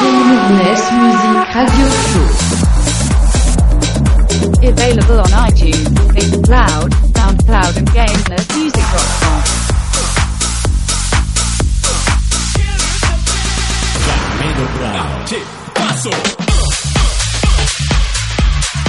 Gamerless 0.00 0.84
Music 0.98 1.54
Radio 1.54 1.88
Show. 2.10 2.28
Available 4.68 5.20
on 5.20 5.32
iTunes, 5.48 5.88
Mixcloud, 6.14 6.90
SoundCloud 7.14 7.76
and 7.78 7.88
GamelessMusic.com. 7.90 9.40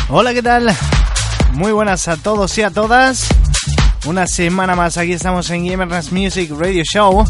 Hola, 0.10 0.34
¿qué 0.34 0.42
tal? 0.42 0.76
Muy 1.54 1.72
buenas 1.72 2.08
a 2.08 2.18
todos 2.18 2.58
y 2.58 2.64
a 2.64 2.70
todas. 2.70 3.28
Una 4.06 4.28
semana 4.28 4.76
más 4.76 4.98
aquí 4.98 5.14
estamos 5.14 5.50
en 5.52 5.66
Gamers 5.66 6.12
Music 6.12 6.52
Radio 6.58 6.84
Show. 6.84 7.26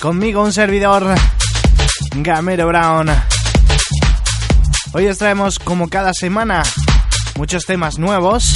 Conmigo 0.00 0.42
un 0.42 0.52
servidor, 0.52 1.14
Gamero 2.14 2.68
Brown. 2.68 3.08
Hoy 4.92 5.06
os 5.06 5.18
traemos 5.18 5.58
como 5.58 5.88
cada 5.88 6.12
semana 6.14 6.62
muchos 7.36 7.64
temas 7.64 7.98
nuevos. 7.98 8.54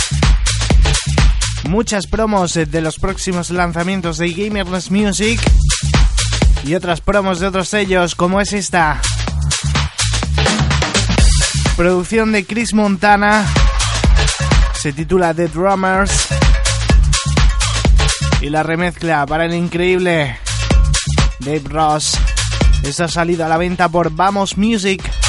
Muchas 1.68 2.06
promos 2.06 2.54
de 2.54 2.80
los 2.80 2.98
próximos 2.98 3.50
lanzamientos 3.50 4.18
de 4.18 4.30
Gamers 4.32 4.90
Music. 4.90 5.40
Y 6.64 6.74
otras 6.74 7.00
promos 7.00 7.40
de 7.40 7.46
otros 7.46 7.68
sellos 7.68 8.14
como 8.14 8.40
es 8.40 8.52
esta. 8.52 9.00
Producción 11.76 12.32
de 12.32 12.44
Chris 12.44 12.74
Montana. 12.74 13.46
Se 14.80 14.92
titula 14.92 15.34
The 15.34 15.48
Drummers. 15.48 16.28
Y 18.40 18.50
la 18.50 18.62
remezcla 18.62 19.24
para 19.26 19.44
el 19.44 19.54
increíble 19.54 20.36
Dave 21.40 21.62
Ross. 21.68 22.18
Esta 22.82 23.04
ha 23.04 23.08
salido 23.08 23.44
a 23.44 23.48
la 23.48 23.56
venta 23.58 23.88
por 23.88 24.14
Vamos 24.14 24.58
Music. 24.58 25.21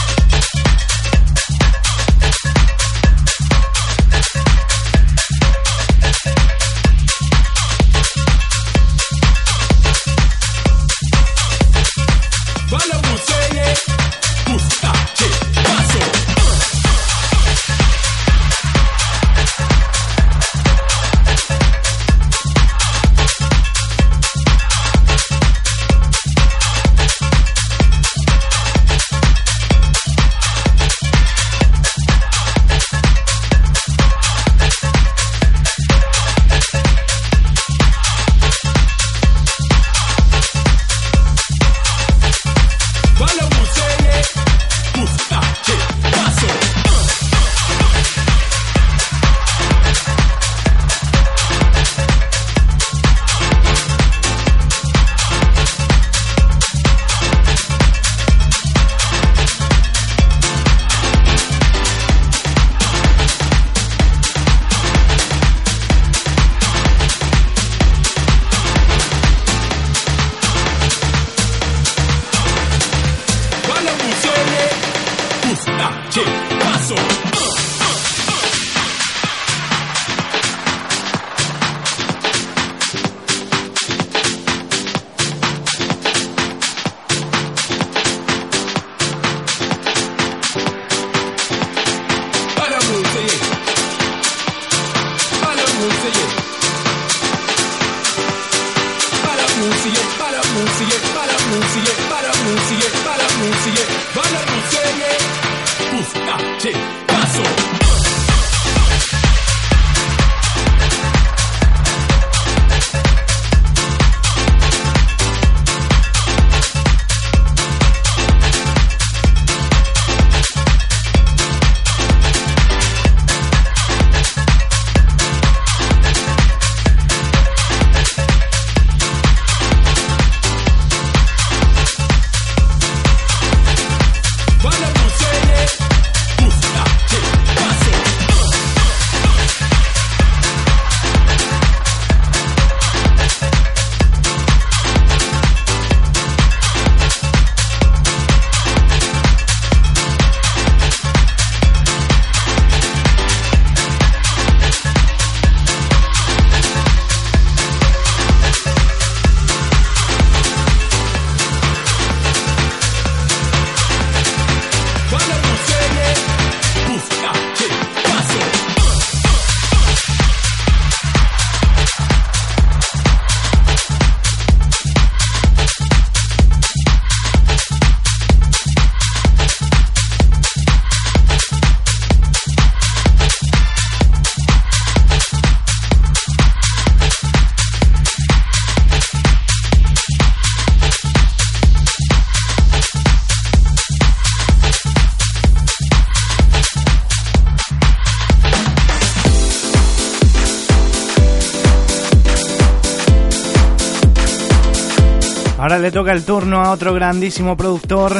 Le 205.83 205.91
toca 205.91 206.13
el 206.13 206.23
turno 206.23 206.61
a 206.61 206.71
otro 206.71 206.93
grandísimo 206.93 207.57
productor, 207.57 208.15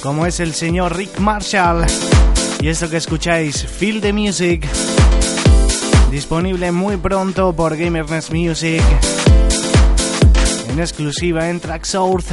como 0.00 0.26
es 0.26 0.38
el 0.38 0.54
señor 0.54 0.96
Rick 0.96 1.18
Marshall. 1.18 1.84
Y 2.60 2.68
esto 2.68 2.88
que 2.88 2.98
escucháis, 2.98 3.66
Feel 3.66 4.00
the 4.00 4.12
Music, 4.12 4.64
disponible 6.12 6.70
muy 6.70 6.96
pronto 6.96 7.52
por 7.52 7.76
Gamerness 7.76 8.30
Music, 8.30 8.80
en 10.70 10.78
exclusiva 10.78 11.50
en 11.50 11.58
Tracksource. 11.58 12.32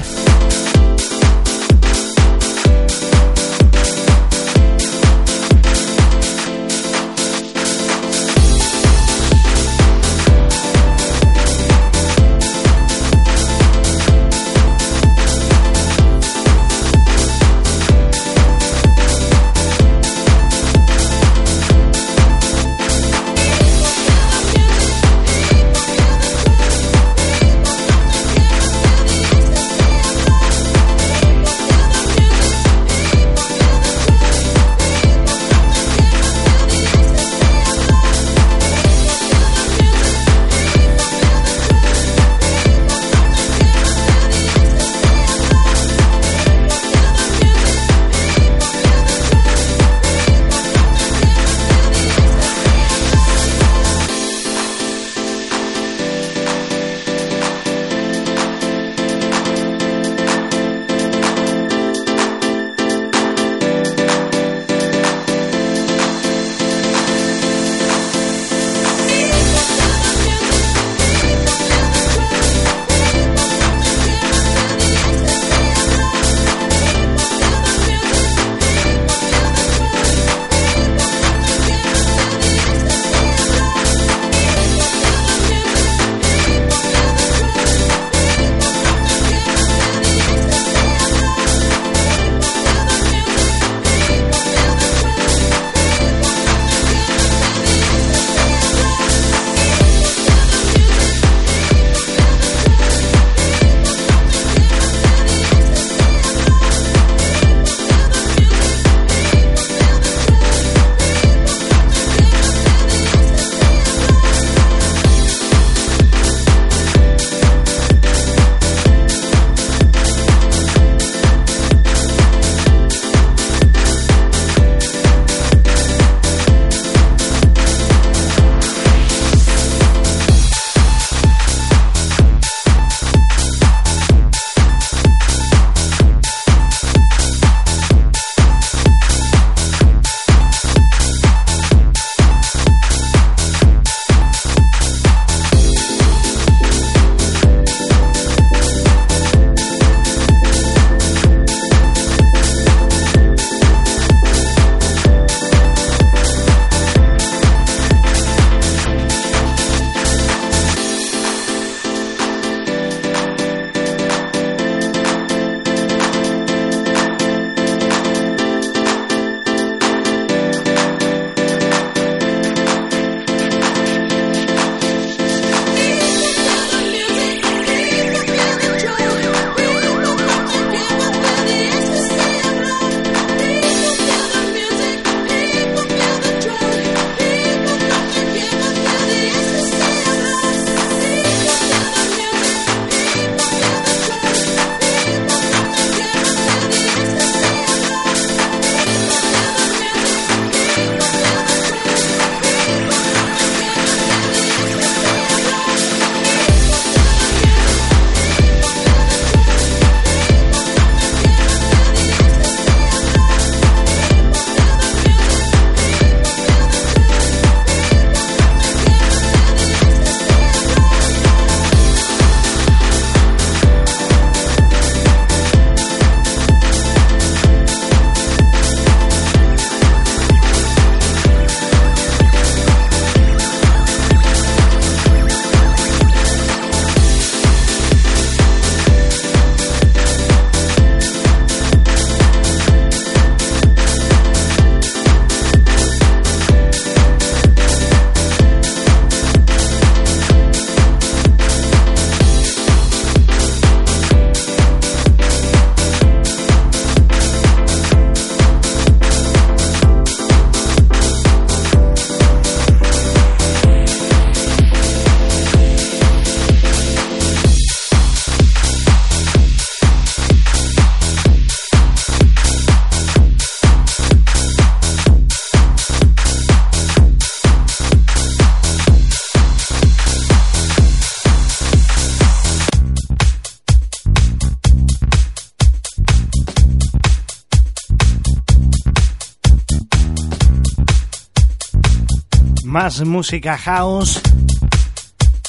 música 293.04 293.58
house 293.58 294.22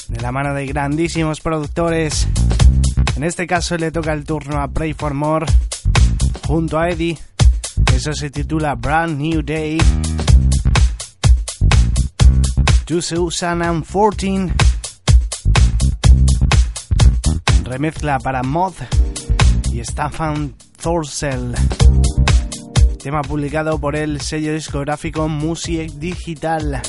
de 0.09 0.21
la 0.21 0.33
mano 0.33 0.55
de 0.55 0.67
grandísimos 0.67 1.41
productores. 1.41 2.26
En 3.17 3.23
este 3.23 3.47
caso 3.47 3.76
le 3.76 3.93
toca 3.93 4.12
el 4.12 4.25
turno 4.25 4.61
a 4.61 4.69
Pray 4.69 4.95
for 4.95 5.15
More 5.15 5.47
junto 6.47 6.79
a 6.79 6.88
Eddie. 6.88 7.19
Eso 7.95 8.12
se 8.15 8.31
titula 8.31 8.75
Brand 8.75 9.21
New 9.21 9.43
Day. 9.43 9.79
To 12.87 12.99
14. 13.00 14.53
Remezcla 17.65 18.19
para 18.19 18.43
Mod 18.43 18.75
y 19.73 19.81
Staffan 19.81 20.55
Thorsell. 20.83 21.55
Tema 23.03 23.23
publicado 23.23 23.79
por 23.79 23.95
el 23.95 24.21
sello 24.21 24.53
discográfico 24.53 25.29
Music 25.29 25.93
Digital. 25.93 26.83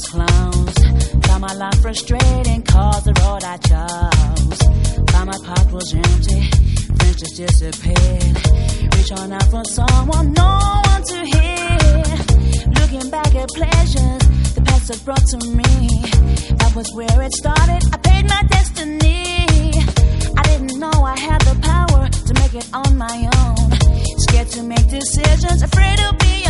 those 0.00 0.08
clowns. 0.08 0.74
Found 1.26 1.40
my 1.42 1.54
life 1.54 1.80
frustrating, 1.80 2.62
cause 2.62 3.04
the 3.04 3.12
road 3.22 3.44
I 3.44 3.56
chose. 3.58 4.58
Found 5.12 5.26
my 5.26 5.38
pot 5.44 5.72
was 5.72 5.94
empty, 5.94 6.42
friendships 6.98 7.36
disappeared. 7.36 8.36
Reach 8.94 9.12
out 9.12 9.42
for 9.50 9.64
someone, 9.64 10.32
no 10.32 10.82
one 10.84 11.02
to 11.02 11.18
hear. 11.34 11.78
Looking 12.80 13.10
back 13.10 13.34
at 13.34 13.48
pleasures 13.50 14.22
the 14.54 14.62
past 14.64 14.88
has 14.88 15.00
brought 15.02 15.26
to 15.34 15.38
me. 15.46 15.72
That 16.58 16.72
was 16.74 16.88
where 16.94 17.22
it 17.22 17.32
started. 17.32 17.82
I 17.92 17.98
paid 17.98 18.28
my 18.28 18.42
destiny. 18.48 19.46
I 20.36 20.42
didn't 20.50 20.78
know 20.78 20.96
I 21.04 21.18
had 21.18 21.40
the 21.42 21.56
power 21.62 22.08
to 22.08 22.34
make 22.34 22.54
it 22.54 22.68
on 22.72 22.96
my 22.96 23.28
own. 23.38 23.70
Scared 24.28 24.48
to 24.48 24.62
make 24.62 24.88
decisions, 24.88 25.62
afraid 25.62 25.98
to 25.98 26.12
be 26.20 26.49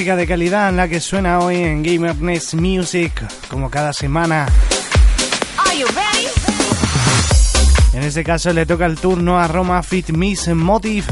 Música 0.00 0.16
de 0.16 0.26
calidad 0.26 0.70
en 0.70 0.78
la 0.78 0.88
que 0.88 0.98
suena 0.98 1.40
hoy 1.40 1.56
en 1.56 1.82
Gamerness 1.82 2.54
Music, 2.54 3.12
como 3.48 3.68
cada 3.68 3.92
semana. 3.92 4.46
En 7.92 8.02
este 8.02 8.24
caso 8.24 8.50
le 8.54 8.64
toca 8.64 8.86
el 8.86 8.96
turno 8.96 9.38
a 9.38 9.46
Roma 9.46 9.82
Fit 9.82 10.08
Miss 10.08 10.48
Motive. 10.48 11.06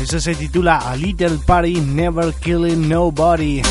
Eso 0.00 0.20
se 0.20 0.36
titula 0.36 0.76
A 0.76 0.94
Little 0.94 1.38
Party 1.44 1.80
Never 1.80 2.32
Killing 2.34 2.88
Nobody. 2.88 3.62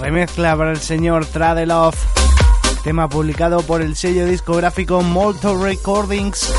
Remezcla 0.00 0.56
para 0.56 0.70
el 0.70 0.80
señor 0.80 1.26
Tradelov. 1.26 1.94
Tema 2.82 3.10
publicado 3.10 3.60
por 3.60 3.82
el 3.82 3.94
sello 3.94 4.24
discográfico 4.24 5.02
Molto 5.02 5.62
Recordings. 5.62 6.50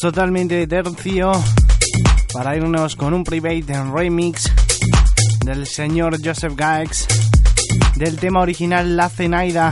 Totalmente 0.00 0.54
de 0.54 0.66
tercio 0.66 1.30
para 2.32 2.56
irnos 2.56 2.96
con 2.96 3.12
un 3.12 3.22
private 3.22 3.84
remix 3.92 4.50
del 5.44 5.66
señor 5.66 6.16
Joseph 6.24 6.54
Gax 6.56 7.06
del 7.96 8.16
tema 8.16 8.40
original 8.40 8.96
La 8.96 9.10
Cenaida. 9.10 9.70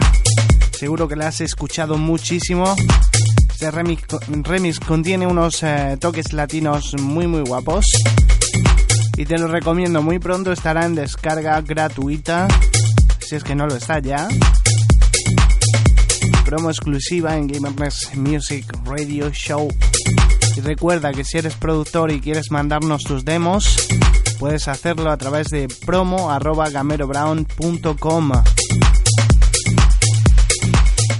Seguro 0.79 1.09
que 1.09 1.17
la 1.17 1.29
has 1.29 1.41
escuchado 1.41 1.97
muchísimo. 1.97 2.77
Este 3.51 3.71
remix, 3.71 4.81
contiene 4.81 5.27
unos 5.27 5.63
eh, 5.63 5.97
toques 5.99 6.35
latinos 6.35 6.95
muy 7.01 7.27
muy 7.27 7.41
guapos. 7.41 7.87
Y 9.17 9.25
te 9.25 9.39
lo 9.39 9.49
recomiendo, 9.49 10.03
muy 10.03 10.19
pronto 10.19 10.53
estará 10.53 10.85
en 10.85 10.95
descarga 10.95 11.59
gratuita. 11.63 12.49
Si 13.27 13.35
es 13.35 13.43
que 13.43 13.55
no 13.55 13.67
lo 13.67 13.77
está 13.77 13.99
ya. 14.01 14.29
Promo 16.45 16.69
exclusiva 16.69 17.35
en 17.35 17.47
Gamerpress 17.47 18.15
Music 18.15 18.67
Radio 18.85 19.31
Show. 19.31 19.69
Y 20.59 20.61
recuerda 20.61 21.13
que 21.13 21.23
si 21.23 21.39
eres 21.39 21.55
productor 21.55 22.11
y 22.11 22.21
quieres 22.21 22.51
mandarnos 22.51 23.05
tus 23.05 23.25
demos, 23.25 23.87
puedes 24.41 24.67
hacerlo 24.67 25.13
a 25.13 25.17
través 25.17 25.47
de 25.51 25.69
promo.gamerobrown.com. 25.87 28.33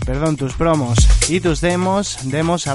Perdón, 0.05 0.37
tus 0.37 0.55
promos 0.55 0.99
y 1.29 1.39
tus 1.39 1.61
demos, 1.61 2.19
demos 2.25 2.67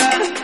Love. 0.00 0.39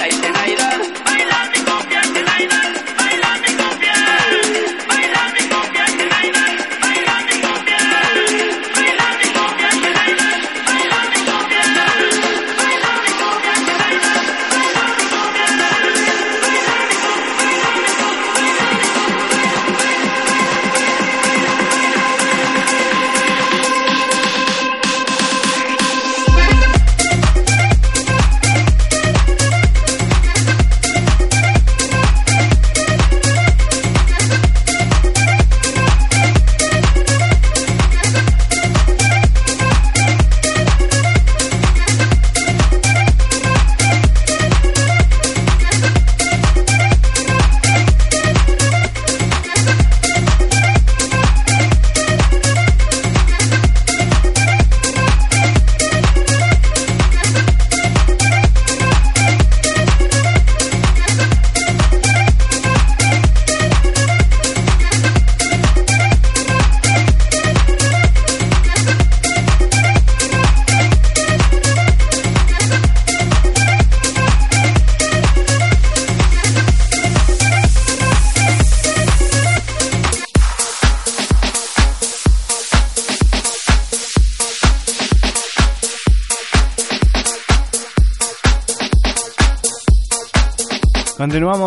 Playa 0.00 0.29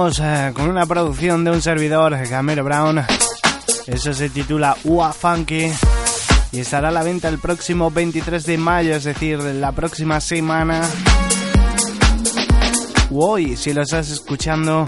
Eh, 0.06 0.52
con 0.54 0.70
una 0.70 0.86
producción 0.86 1.46
de 1.46 1.52
un 1.52 1.62
servidor, 1.62 2.18
Gamero 2.28 2.66
Brown. 2.66 3.06
Eso 3.88 4.14
se 4.14 4.30
titula 4.30 4.76
Ua 4.84 5.14
Funky 5.14 5.72
y 6.52 6.60
estará 6.60 6.90
a 6.90 6.92
la 6.92 7.04
venta 7.04 7.30
el 7.30 7.40
próximo 7.40 7.90
23 7.90 8.46
de 8.46 8.58
mayo, 8.58 8.96
es 8.96 9.06
decir, 9.06 9.40
la 9.40 9.72
próxima 9.72 10.20
semana. 10.20 10.82
hoy, 13.12 13.56
si 13.56 13.72
lo 13.72 13.84
estás 13.84 14.10
escuchando, 14.10 14.86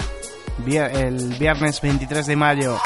el 0.66 1.36
viernes 1.40 1.80
23 1.80 2.26
de 2.26 2.36
mayo. 2.36 2.78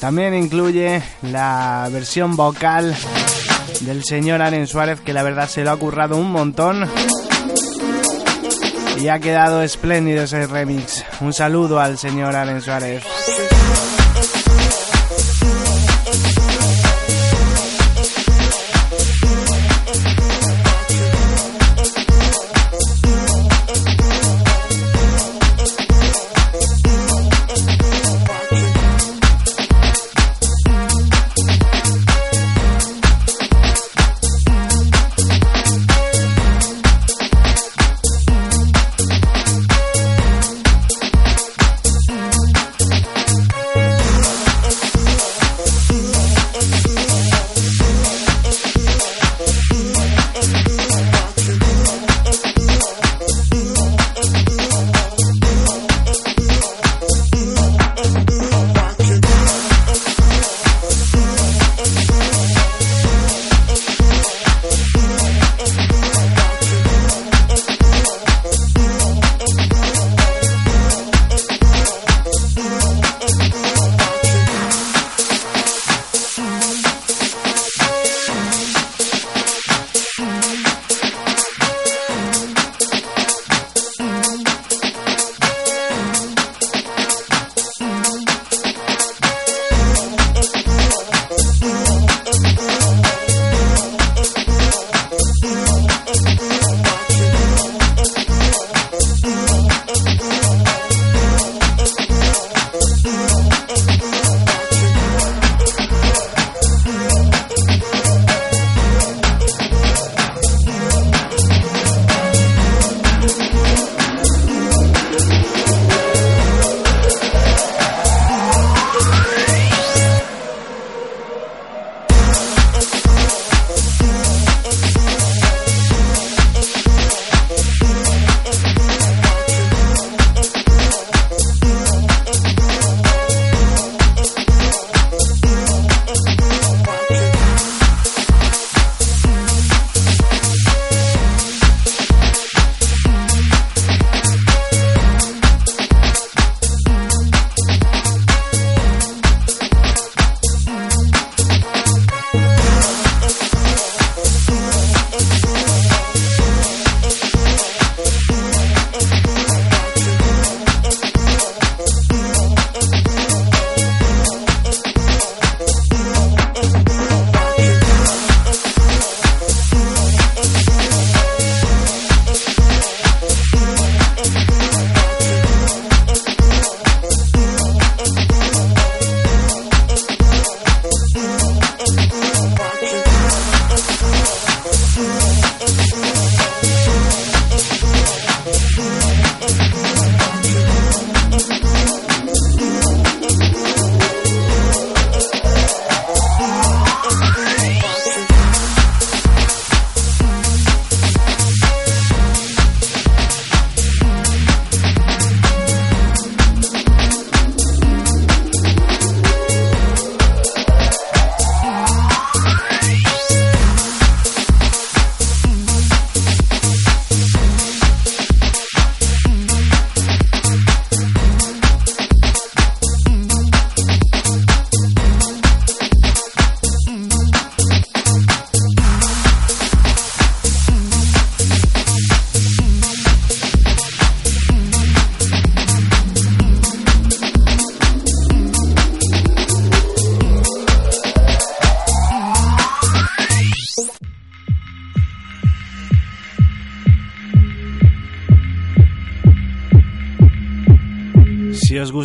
También 0.00 0.34
incluye 0.34 1.04
la 1.22 1.88
versión 1.92 2.34
vocal 2.34 2.96
del 3.82 4.02
señor 4.02 4.42
Aren 4.42 4.66
Suárez, 4.66 5.00
que 5.00 5.12
la 5.12 5.22
verdad 5.22 5.48
se 5.48 5.62
lo 5.62 5.70
ha 5.70 5.76
currado 5.76 6.16
un 6.16 6.32
montón. 6.32 6.90
Y 8.98 9.08
ha 9.08 9.18
quedado 9.18 9.62
espléndido 9.62 10.24
ese 10.24 10.46
remix. 10.46 11.04
Un 11.20 11.32
saludo 11.32 11.80
al 11.80 11.98
señor 11.98 12.36
Aren 12.36 12.60
Suárez. 12.60 13.02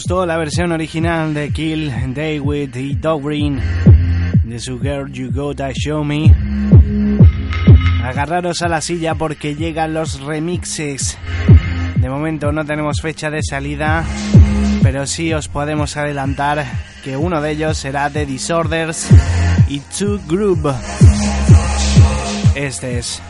La 0.10 0.38
versión 0.38 0.72
original 0.72 1.36
de 1.36 1.52
Kill 1.52 1.94
David 2.16 2.76
y 2.76 2.96
Dog 2.96 3.22
Green 3.28 3.62
de 4.44 4.60
su 4.60 4.80
Girl 4.80 5.12
You 5.12 5.30
Gotta 5.32 5.70
Show 5.72 6.04
Me. 6.04 6.34
Agarraros 8.04 8.64
a 8.64 8.70
la 8.70 8.82
silla 8.82 9.14
porque 9.14 9.54
llegan 9.54 9.94
los 9.94 10.20
remixes. 10.22 11.16
De 11.98 12.10
momento 12.10 12.52
no 12.52 12.66
tenemos 12.66 13.02
fecha 13.02 13.30
de 13.30 13.44
salida, 13.44 14.04
pero 14.82 15.06
sí 15.06 15.32
os 15.32 15.48
podemos 15.48 15.96
adelantar 15.96 16.66
que 17.04 17.16
uno 17.16 17.40
de 17.40 17.52
ellos 17.52 17.78
será 17.78 18.10
The 18.10 18.26
Disorders 18.26 19.10
y 19.68 19.80
Two 19.96 20.20
Group. 20.28 20.74
Este 22.56 22.98
es. 22.98 23.22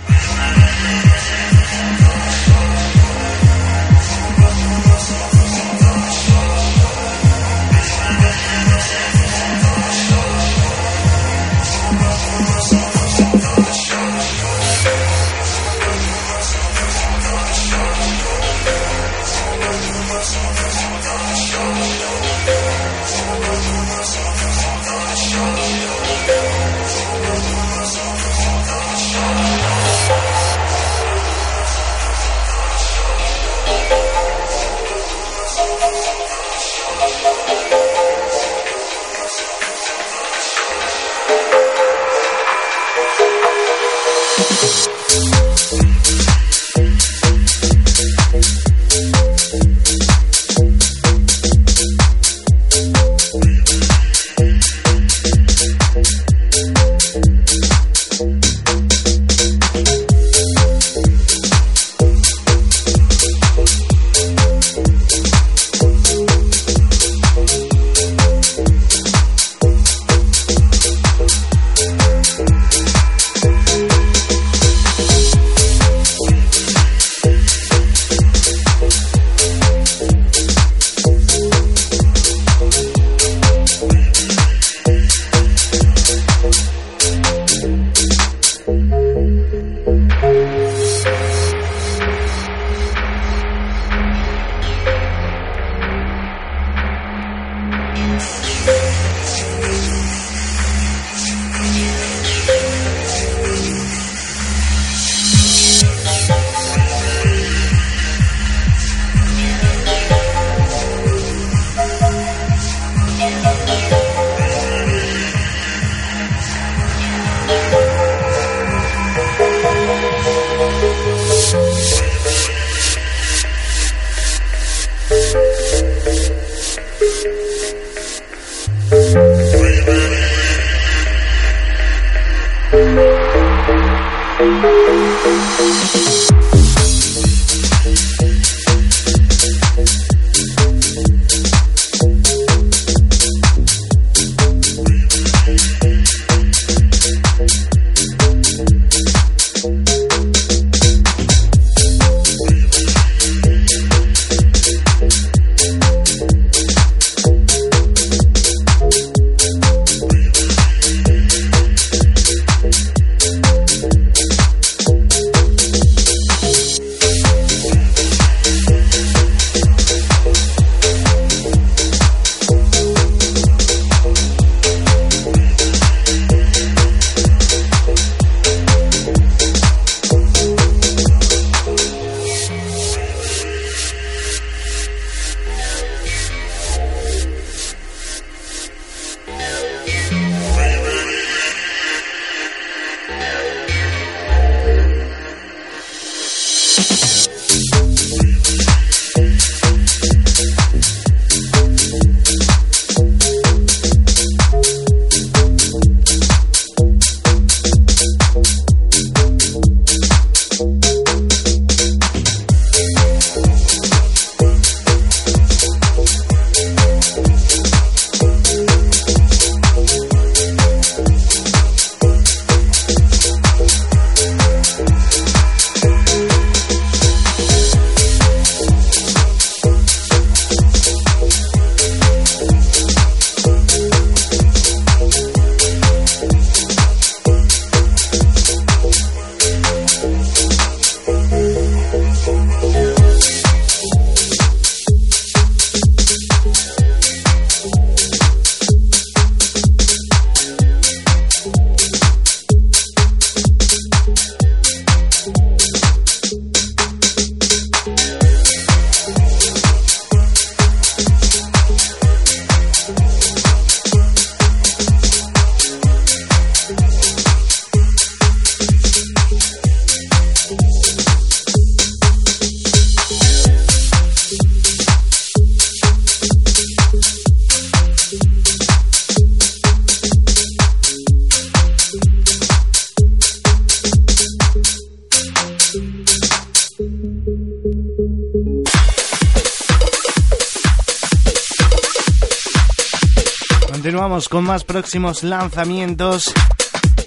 Con 294.10 294.44
más 294.44 294.64
próximos 294.64 295.22
lanzamientos. 295.22 296.34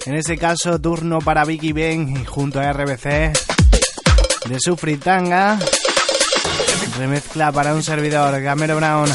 En 0.05 0.15
este 0.15 0.37
caso, 0.37 0.79
turno 0.79 1.19
para 1.19 1.43
Vicky 1.43 1.73
Ben 1.73 2.23
junto 2.23 2.61
a 2.61 2.71
RBC 2.71 3.33
de 4.45 4.57
su 4.57 4.77
fritanga. 4.77 5.59
Remezcla 6.97 7.51
para 7.51 7.73
un 7.73 7.83
servidor, 7.83 8.41
Gamero 8.41 8.77
Brown. 8.77 9.09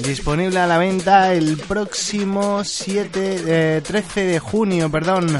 Disponible 0.00 0.58
a 0.58 0.66
la 0.66 0.78
venta 0.78 1.32
el 1.32 1.58
próximo 1.58 2.64
7, 2.64 3.80
13 3.80 4.20
de 4.22 4.38
junio, 4.40 4.90
perdón. 4.90 5.38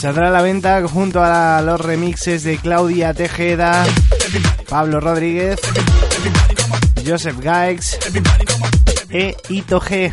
Saldrá 0.00 0.28
a 0.28 0.30
la 0.30 0.40
venta 0.40 0.82
junto 0.88 1.22
a 1.22 1.60
los 1.60 1.78
remixes 1.78 2.42
de 2.42 2.56
Claudia 2.56 3.12
Tejeda, 3.12 3.84
Pablo 4.66 4.98
Rodríguez, 4.98 5.60
Joseph 7.06 7.38
Gaix 7.38 7.98
e 9.10 9.36
Ito 9.50 9.78
G. 9.78 10.10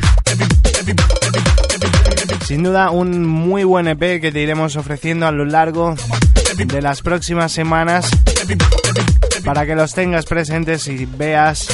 Sin 2.45 2.63
duda 2.63 2.91
un 2.91 3.25
muy 3.25 3.63
buen 3.63 3.87
EP 3.87 4.19
que 4.19 4.29
te 4.33 4.41
iremos 4.41 4.75
ofreciendo 4.75 5.25
a 5.25 5.31
lo 5.31 5.45
largo 5.45 5.95
de 6.57 6.81
las 6.81 7.01
próximas 7.01 7.53
semanas 7.53 8.09
para 9.45 9.65
que 9.65 9.75
los 9.75 9.93
tengas 9.93 10.25
presentes 10.25 10.85
y 10.89 11.05
veas 11.05 11.69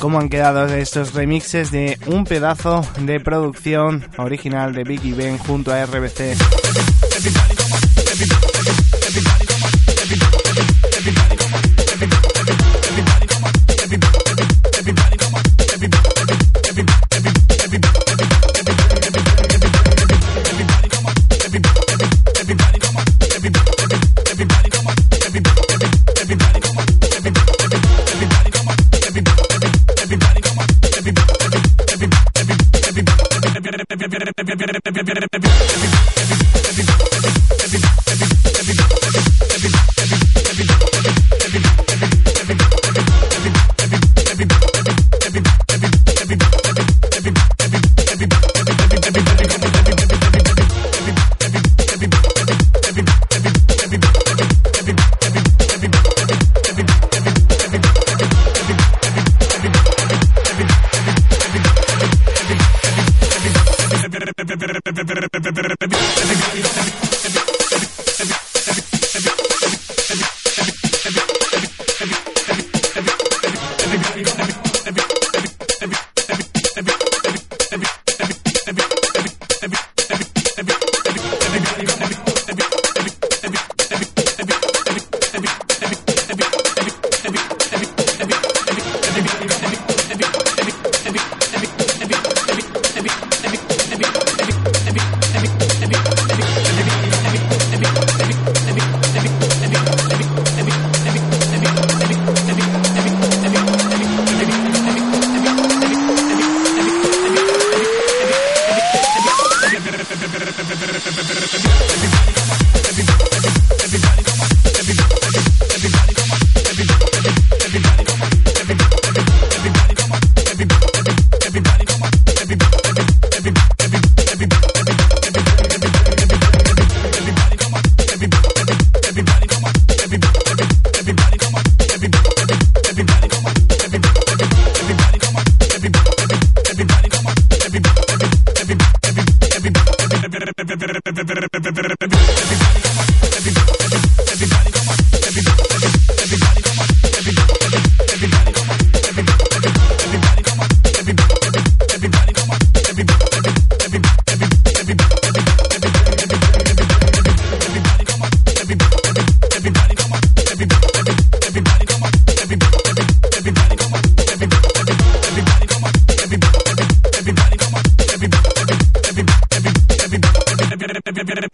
cómo 0.00 0.18
han 0.18 0.28
quedado 0.28 0.66
estos 0.66 1.14
remixes 1.14 1.70
de 1.70 1.98
un 2.06 2.24
pedazo 2.24 2.86
de 3.00 3.20
producción 3.20 4.04
original 4.18 4.72
de 4.74 4.84
Vicky 4.84 5.12
Ben 5.12 5.38
junto 5.38 5.72
a 5.72 5.84
RBC. 5.84 6.36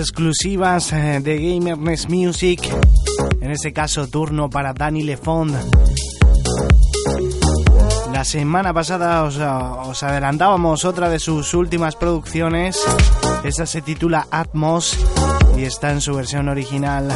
exclusivas 0.00 0.92
eh, 0.92 1.20
de 1.20 1.38
Gamerness 1.38 2.08
Music. 2.08 2.60
En 3.40 3.50
este 3.50 3.72
caso, 3.72 4.08
turno 4.08 4.48
para 4.48 4.72
Danny 4.72 5.02
Lefond. 5.02 5.54
La 8.12 8.24
semana 8.24 8.74
pasada 8.74 9.22
os, 9.24 9.36
os, 9.36 10.02
adelantábamos 10.02 10.84
otra 10.84 11.08
de 11.08 11.18
sus 11.18 11.54
últimas 11.54 11.96
producciones. 11.96 12.78
Esta 13.44 13.66
se 13.66 13.82
titula 13.82 14.26
Atmos 14.30 14.98
y 15.56 15.64
está 15.64 15.90
en 15.92 16.00
su 16.00 16.14
versión 16.14 16.48
original. 16.48 17.08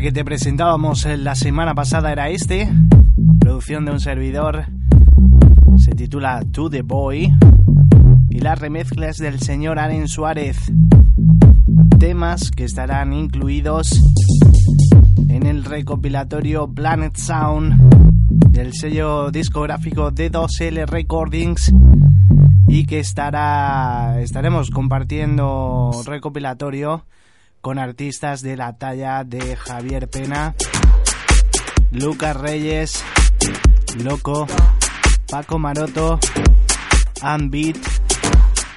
Que 0.00 0.12
te 0.12 0.24
presentábamos 0.24 1.06
la 1.06 1.34
semana 1.34 1.74
pasada 1.74 2.12
era 2.12 2.28
este, 2.28 2.68
producción 3.40 3.84
de 3.84 3.90
un 3.90 4.00
servidor, 4.00 4.66
se 5.76 5.92
titula 5.92 6.44
To 6.52 6.70
The 6.70 6.82
Boy, 6.82 7.32
y 8.30 8.38
las 8.38 8.60
remezclas 8.60 9.16
del 9.16 9.40
señor 9.40 9.78
Aren 9.80 10.06
Suárez, 10.06 10.56
temas 11.98 12.52
que 12.52 12.64
estarán 12.64 13.12
incluidos 13.12 14.00
en 15.28 15.46
el 15.46 15.64
recopilatorio 15.64 16.72
Planet 16.72 17.16
Sound 17.16 17.92
del 18.50 18.74
sello 18.74 19.32
discográfico 19.32 20.12
D2L 20.12 20.86
Recordings. 20.86 21.72
Y 22.70 22.84
que 22.84 22.98
estará 22.98 24.20
estaremos 24.20 24.70
compartiendo 24.70 25.90
recopilatorio 26.04 27.06
con 27.60 27.78
artistas 27.78 28.42
de 28.42 28.56
la 28.56 28.76
talla 28.76 29.24
de 29.24 29.56
Javier 29.56 30.08
Pena, 30.08 30.54
Lucas 31.90 32.36
Reyes, 32.36 33.04
Loco, 34.02 34.46
Paco 35.30 35.58
Maroto, 35.58 36.18
Beat, 37.50 37.76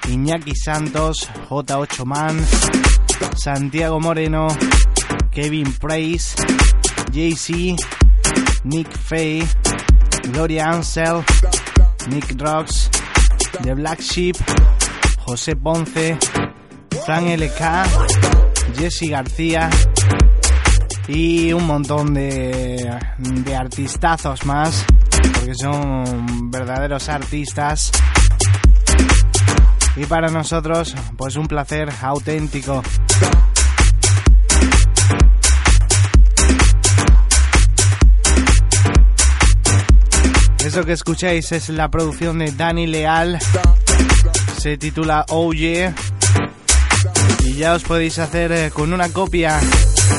Iñaki 0.08 0.54
Santos, 0.54 1.28
J8 1.48 2.04
Man, 2.04 2.44
Santiago 3.36 4.00
Moreno, 4.00 4.48
Kevin 5.30 5.72
Price, 5.74 6.34
JC, 7.12 7.76
Nick 8.64 8.90
Fay, 8.90 9.42
Gloria 10.32 10.70
Ansel, 10.70 11.24
Nick 12.08 12.34
Rocks, 12.38 12.90
The 13.62 13.74
Black 13.74 14.00
Sheep, 14.00 14.36
José 15.26 15.54
Ponce, 15.56 16.18
Frank 17.04 17.28
LK, 17.38 18.31
Jesse 18.82 19.10
García 19.10 19.70
y 21.06 21.52
un 21.52 21.68
montón 21.68 22.14
de, 22.14 22.90
artistazos 23.56 24.44
más, 24.44 24.84
porque 25.34 25.54
son 25.54 26.50
verdaderos 26.50 27.08
artistas. 27.08 27.92
Y 29.94 30.04
para 30.06 30.30
nosotros, 30.30 30.96
pues 31.16 31.36
un 31.36 31.46
placer 31.46 31.90
auténtico. 32.02 32.82
Eso 40.58 40.84
que 40.84 40.92
escucháis 40.94 41.52
es 41.52 41.68
la 41.68 41.88
producción 41.88 42.40
de 42.40 42.50
Dani 42.50 42.88
Leal. 42.88 43.38
Se 44.58 44.76
titula 44.76 45.24
Oh 45.28 45.52
Yeah 45.52 45.94
y 47.44 47.54
ya 47.54 47.74
os 47.74 47.82
podéis 47.82 48.18
hacer 48.18 48.52
eh, 48.52 48.70
con 48.70 48.92
una 48.92 49.08
copia. 49.08 49.60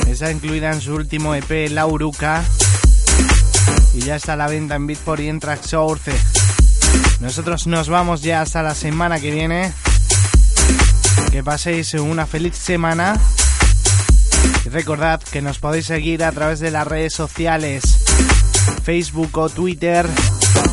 Está 0.08 0.30
incluida 0.30 0.72
en 0.72 0.80
su 0.80 0.94
último 0.94 1.34
EP, 1.34 1.70
Lauruca. 1.70 2.44
Y 3.94 4.00
ya 4.00 4.16
está 4.16 4.34
a 4.34 4.36
la 4.36 4.46
venta 4.48 4.74
en 4.74 4.86
Beatport 4.86 5.20
y 5.20 5.28
en 5.28 5.40
Tracksource. 5.40 6.12
Nosotros 7.20 7.66
nos 7.66 7.88
vamos 7.88 8.22
ya 8.22 8.40
hasta 8.40 8.62
la 8.62 8.74
semana 8.74 9.20
que 9.20 9.30
viene. 9.30 9.72
Que 11.30 11.42
paséis 11.42 11.94
una 11.94 12.26
feliz 12.26 12.56
semana. 12.56 13.18
Y 14.64 14.68
recordad 14.68 15.20
que 15.20 15.42
nos 15.42 15.58
podéis 15.58 15.86
seguir 15.86 16.24
a 16.24 16.32
través 16.32 16.60
de 16.60 16.70
las 16.70 16.86
redes 16.86 17.14
sociales. 17.14 17.98
Facebook 18.82 19.36
o 19.38 19.48
Twitter. 19.48 20.06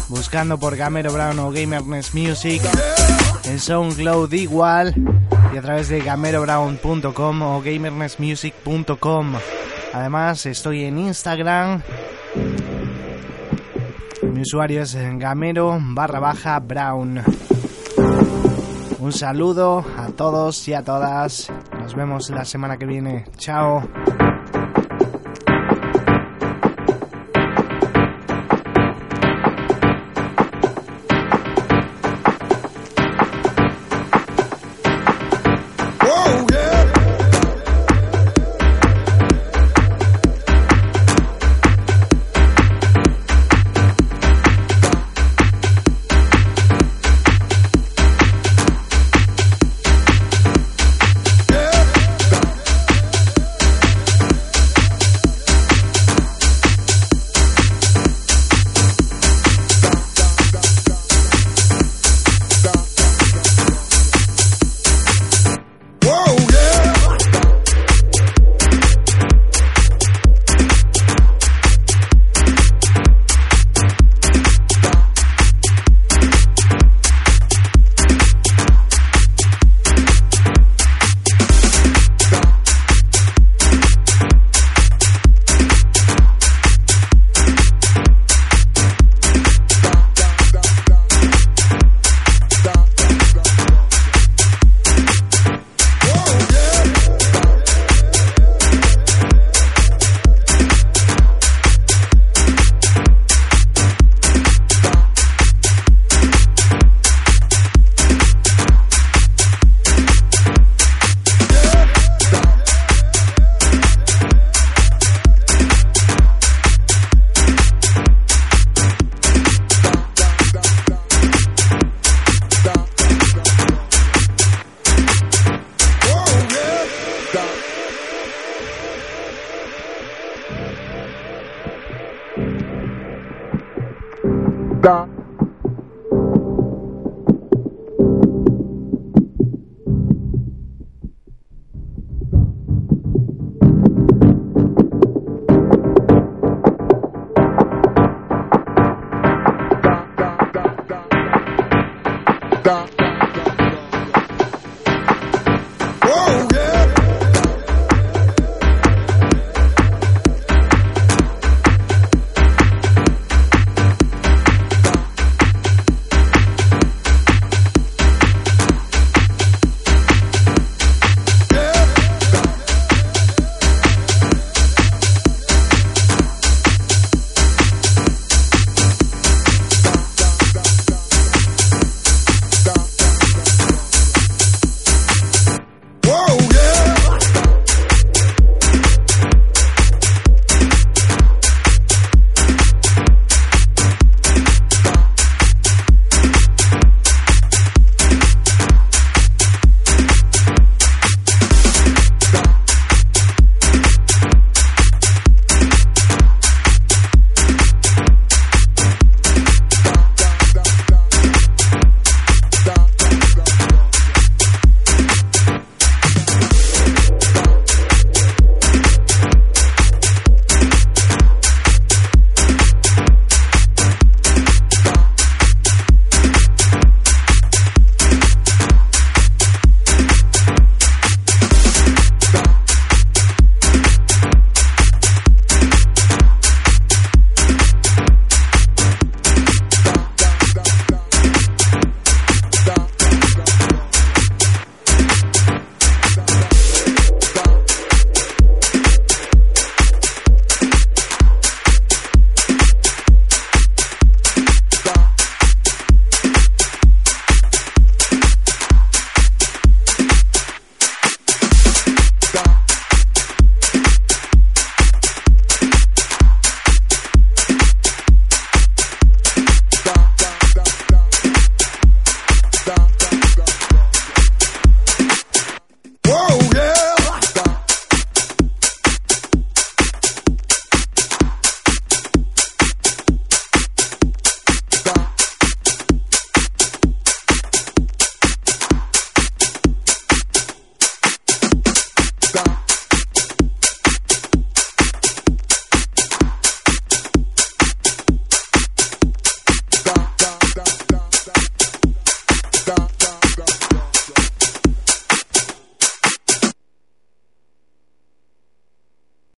Buscando 0.10 0.58
por 0.58 0.76
Gamero 0.76 1.14
Brown 1.14 1.40
o 1.40 1.52
Gamerness 1.52 2.14
Music. 2.14 2.62
En 3.46 3.60
SoundCloud 3.60 4.34
igual 4.34 4.94
y 5.54 5.58
a 5.58 5.62
través 5.62 5.90
de 5.90 6.00
gamerobrown.com 6.02 7.42
o 7.42 7.62
gamernessmusic.com. 7.62 9.34
Además, 9.94 10.46
estoy 10.46 10.86
en 10.86 10.98
Instagram. 10.98 11.82
Mi 14.24 14.42
usuario 14.42 14.84
es 14.84 14.96
gamero 15.18 15.78
barra 15.82 16.20
baja 16.20 16.60
brown. 16.60 17.22
Un 19.00 19.12
saludo 19.12 19.84
a 19.98 20.08
todos 20.10 20.68
y 20.68 20.74
a 20.74 20.84
todas. 20.84 21.52
Nos 21.80 21.96
vemos 21.96 22.30
la 22.30 22.46
semana 22.46 22.78
que 22.78 22.86
viene. 22.86 23.26
Chao. 23.38 23.82